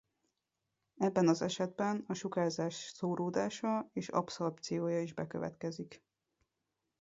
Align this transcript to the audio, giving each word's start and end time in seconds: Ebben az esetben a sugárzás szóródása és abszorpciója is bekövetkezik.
Ebben 0.97 1.27
az 1.27 1.41
esetben 1.41 2.03
a 2.07 2.13
sugárzás 2.13 2.73
szóródása 2.75 3.89
és 3.93 4.09
abszorpciója 4.09 5.01
is 5.01 5.13
bekövetkezik. 5.13 6.03